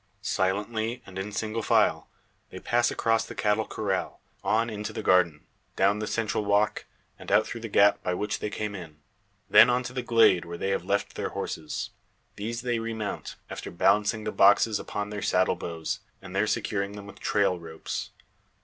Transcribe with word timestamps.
Silently, 0.23 1.03
and 1.05 1.19
in 1.19 1.31
single 1.31 1.61
file, 1.61 2.09
they 2.49 2.57
pass 2.59 2.89
across 2.89 3.23
the 3.23 3.35
cattle 3.35 3.67
corral, 3.67 4.19
on 4.43 4.67
into 4.67 4.91
the 4.91 5.03
garden, 5.03 5.45
down 5.75 5.99
the 5.99 6.07
central 6.07 6.43
walk, 6.43 6.85
and 7.19 7.31
out 7.31 7.45
through 7.45 7.61
the 7.61 7.69
gap 7.69 8.01
by 8.01 8.11
which 8.11 8.39
they 8.39 8.49
came 8.49 8.73
in. 8.73 8.97
Then 9.47 9.69
on 9.69 9.83
to 9.83 9.93
the 9.93 10.01
glade 10.01 10.43
where 10.43 10.57
they 10.57 10.69
have 10.71 10.83
left 10.83 11.13
their 11.13 11.29
horses. 11.29 11.91
These 12.35 12.63
they 12.63 12.79
remount, 12.79 13.35
after 13.47 13.69
balancing 13.69 14.23
the 14.23 14.31
boxes 14.31 14.79
upon 14.79 15.11
their 15.11 15.21
saddle 15.21 15.55
bows, 15.55 15.99
and 16.19 16.35
there 16.35 16.47
securing 16.47 16.93
them 16.93 17.05
with 17.05 17.19
trail 17.19 17.59
ropes. 17.59 18.09